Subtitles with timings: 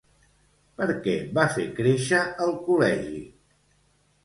[0.79, 3.23] Per què va fer créixer el col·legi?